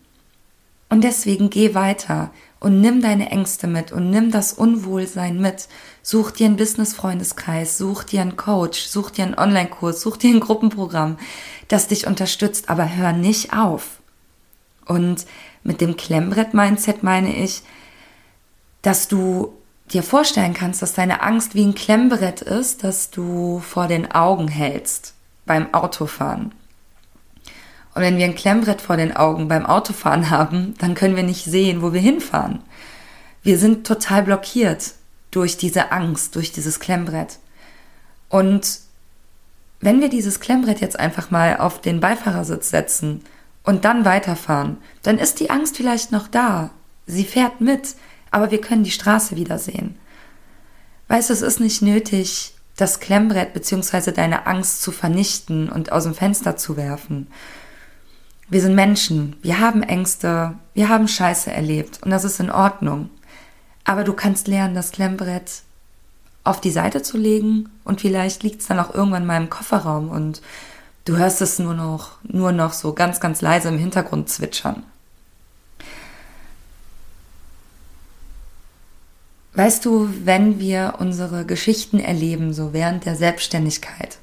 [0.89, 5.69] Und deswegen geh weiter und nimm deine Ängste mit und nimm das Unwohlsein mit.
[6.03, 10.41] Such dir einen Business-Freundeskreis, such dir einen Coach, such dir einen Online-Kurs, such dir ein
[10.41, 11.19] Gruppenprogramm,
[11.69, 13.99] das dich unterstützt, aber hör nicht auf.
[14.87, 15.27] Und
[15.63, 17.63] mit dem Klemmbrett-Mindset meine ich,
[18.81, 19.58] dass du
[19.89, 24.49] dir vorstellen kannst, dass deine Angst wie ein Klemmbrett ist, das du vor den Augen
[24.49, 25.15] hältst
[25.47, 26.53] beim Autofahren.
[27.95, 31.45] Und wenn wir ein Klemmbrett vor den Augen beim Autofahren haben, dann können wir nicht
[31.45, 32.61] sehen, wo wir hinfahren.
[33.43, 34.93] Wir sind total blockiert
[35.31, 37.39] durch diese Angst, durch dieses Klemmbrett.
[38.29, 38.81] Und
[39.81, 43.23] wenn wir dieses Klemmbrett jetzt einfach mal auf den Beifahrersitz setzen
[43.65, 46.71] und dann weiterfahren, dann ist die Angst vielleicht noch da.
[47.07, 47.95] Sie fährt mit,
[48.31, 49.97] aber wir können die Straße wiedersehen.
[51.09, 54.13] Weißt du, es ist nicht nötig, das Klemmbrett bzw.
[54.13, 57.27] deine Angst zu vernichten und aus dem Fenster zu werfen.
[58.49, 63.11] Wir sind Menschen, wir haben Ängste, wir haben Scheiße erlebt und das ist in Ordnung.
[63.85, 65.63] Aber du kannst lernen, das Klemmbrett
[66.45, 70.09] auf die Seite zu legen und vielleicht liegt es dann auch irgendwann in meinem Kofferraum
[70.09, 70.41] und
[71.05, 74.83] du hörst es nur noch, nur noch so ganz, ganz leise im Hintergrund zwitschern.
[79.59, 84.19] Weißt du, wenn wir unsere Geschichten erleben, so während der Selbstständigkeit,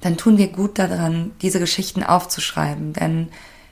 [0.00, 2.94] dann tun wir gut daran, diese Geschichten aufzuschreiben.
[2.94, 3.28] Denn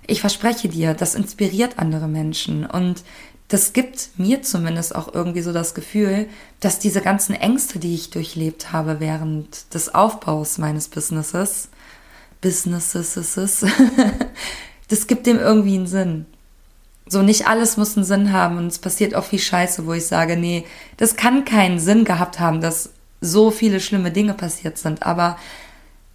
[0.07, 3.05] ich verspreche dir, das inspiriert andere Menschen und
[3.49, 6.29] das gibt mir zumindest auch irgendwie so das Gefühl,
[6.61, 11.71] dass diese ganzen Ängste, die ich durchlebt habe während des Aufbaus meines Businesses,
[12.43, 13.65] Businesses,
[14.89, 16.27] das gibt dem irgendwie einen Sinn.
[17.07, 20.07] So nicht alles muss einen Sinn haben und es passiert auch viel Scheiße, wo ich
[20.07, 20.65] sage, nee,
[20.97, 22.91] das kann keinen Sinn gehabt haben, dass
[23.21, 25.03] so viele schlimme Dinge passiert sind.
[25.03, 25.37] Aber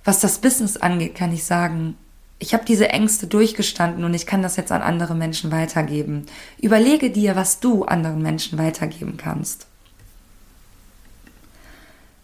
[0.03, 1.95] was das Business angeht, kann ich sagen,
[2.39, 6.25] ich habe diese Ängste durchgestanden und ich kann das jetzt an andere Menschen weitergeben.
[6.59, 9.67] Überlege dir, was du anderen Menschen weitergeben kannst.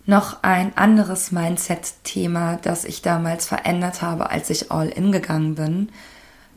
[0.06, 5.89] Noch ein anderes Mindset-Thema, das ich damals verändert habe, als ich all in gegangen bin,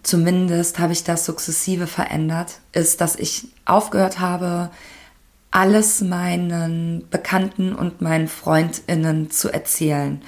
[0.03, 4.71] zumindest habe ich das sukzessive verändert, ist, dass ich aufgehört habe,
[5.51, 10.23] alles meinen Bekannten und meinen Freundinnen zu erzählen.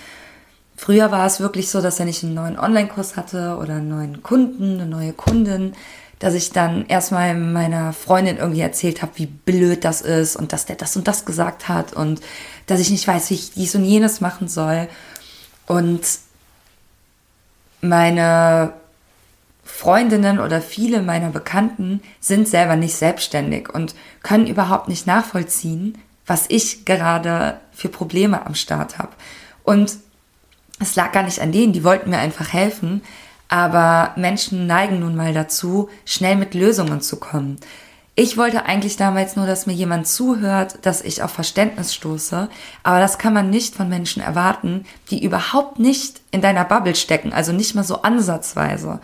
[0.76, 4.22] Früher war es wirklich so, dass wenn ich einen neuen Online-Kurs hatte oder einen neuen
[4.22, 5.74] Kunden, eine neue Kundin,
[6.20, 10.66] dass ich dann erstmal meiner Freundin irgendwie erzählt habe, wie blöd das ist und dass
[10.66, 12.20] der das und das gesagt hat und
[12.66, 14.88] dass ich nicht weiß, wie ich dies und jenes machen soll.
[15.66, 16.00] Und
[17.80, 18.72] meine
[19.70, 26.44] Freundinnen oder viele meiner Bekannten sind selber nicht selbstständig und können überhaupt nicht nachvollziehen, was
[26.48, 29.12] ich gerade für Probleme am Start habe.
[29.64, 29.96] Und
[30.80, 33.02] es lag gar nicht an denen, die wollten mir einfach helfen,
[33.48, 37.58] aber Menschen neigen nun mal dazu, schnell mit Lösungen zu kommen.
[38.14, 42.48] Ich wollte eigentlich damals nur, dass mir jemand zuhört, dass ich auf Verständnis stoße,
[42.82, 47.32] aber das kann man nicht von Menschen erwarten, die überhaupt nicht in deiner Bubble stecken,
[47.32, 49.00] also nicht mal so ansatzweise.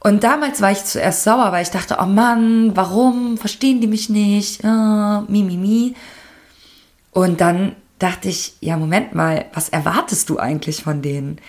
[0.00, 4.08] Und damals war ich zuerst sauer, weil ich dachte, oh Mann, warum verstehen die mich
[4.08, 4.62] nicht?
[4.62, 5.94] Äh, mi, mi, mi.
[7.10, 11.40] Und dann dachte ich, ja, Moment mal, was erwartest du eigentlich von denen?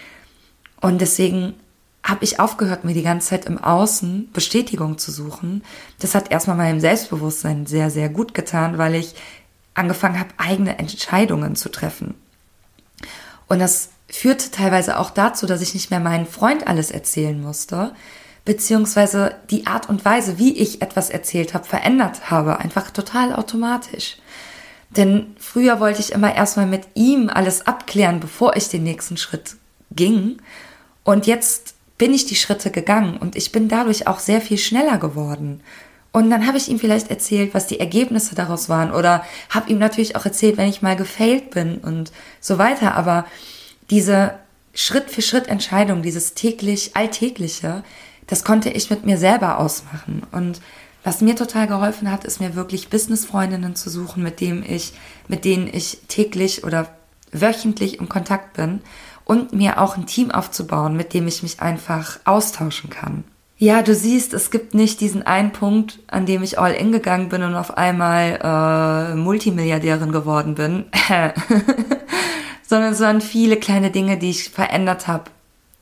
[0.82, 1.54] Und deswegen
[2.04, 5.64] habe ich aufgehört, mir die ganze Zeit im Außen Bestätigung zu suchen.
[6.00, 9.14] Das hat erstmal meinem Selbstbewusstsein sehr, sehr gut getan, weil ich
[9.76, 12.16] angefangen habe, eigene Entscheidungen zu treffen.
[13.48, 17.94] Und das führte teilweise auch dazu, dass ich nicht mehr meinen Freund alles erzählen musste,
[18.50, 24.18] beziehungsweise die Art und Weise, wie ich etwas erzählt habe, verändert habe, einfach total automatisch.
[24.90, 29.56] Denn früher wollte ich immer erstmal mit ihm alles abklären, bevor ich den nächsten Schritt
[29.92, 30.42] ging.
[31.04, 34.98] Und jetzt bin ich die Schritte gegangen und ich bin dadurch auch sehr viel schneller
[34.98, 35.62] geworden.
[36.12, 39.78] Und dann habe ich ihm vielleicht erzählt, was die Ergebnisse daraus waren oder habe ihm
[39.78, 42.95] natürlich auch erzählt, wenn ich mal gefailt bin und so weiter.
[42.95, 43.28] Aber
[43.91, 44.34] diese
[44.74, 47.84] Schritt für Schritt Entscheidung, dieses täglich Alltägliche,
[48.30, 50.21] das konnte ich mit mir selber ausmachen.
[50.32, 50.61] Und
[51.03, 54.93] was mir total geholfen hat, ist mir wirklich Businessfreundinnen zu suchen, mit denen ich,
[55.27, 56.88] mit denen ich täglich oder
[57.32, 58.82] wöchentlich im Kontakt bin
[59.25, 63.23] und mir auch ein Team aufzubauen, mit dem ich mich einfach austauschen kann.
[63.57, 67.30] Ja, du siehst, es gibt nicht diesen einen Punkt, an dem ich all in gegangen
[67.30, 70.86] bin und auf einmal äh, Multimilliardärin geworden bin,
[72.63, 75.25] sondern es waren viele kleine Dinge, die ich verändert habe.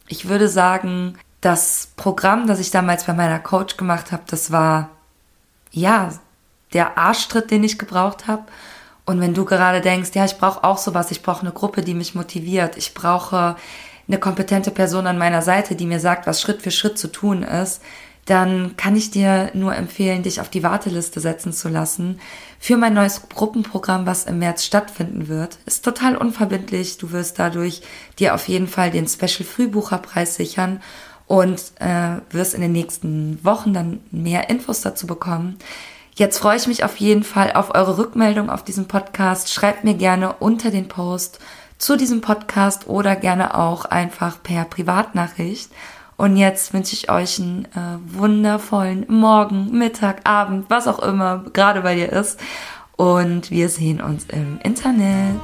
[0.07, 1.17] Ich würde sagen,
[1.47, 4.89] das Programm, das ich damals bei meiner Coach gemacht habe, das war
[5.71, 6.11] ja
[6.73, 8.43] der Arschtritt, den ich gebraucht habe.
[9.05, 11.93] Und wenn du gerade denkst, ja, ich brauche auch sowas, ich brauche eine Gruppe, die
[11.93, 13.55] mich motiviert, ich brauche
[14.09, 17.43] eine kompetente Person an meiner Seite, die mir sagt, was Schritt für Schritt zu tun
[17.43, 17.81] ist,
[18.25, 22.19] dann kann ich dir nur empfehlen, dich auf die Warteliste setzen zu lassen
[22.59, 25.59] für mein neues Gruppenprogramm, was im März stattfinden wird.
[25.65, 26.97] Ist total unverbindlich.
[26.97, 27.83] Du wirst dadurch
[28.19, 30.81] dir auf jeden Fall den Special Frühbucherpreis sichern
[31.28, 35.57] und äh, wirst in den nächsten Wochen dann mehr Infos dazu bekommen.
[36.15, 39.53] Jetzt freue ich mich auf jeden Fall auf eure Rückmeldung auf diesem Podcast.
[39.53, 41.39] Schreibt mir gerne unter den Post
[41.78, 45.69] zu diesem Podcast oder gerne auch einfach per Privatnachricht.
[46.15, 51.82] Und jetzt wünsche ich euch einen äh, wundervollen Morgen, Mittag, Abend, was auch immer gerade
[51.82, 52.39] bei dir ist.
[52.95, 55.39] Und wir sehen uns im Internet.